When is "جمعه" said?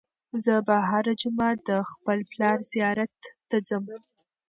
1.21-1.49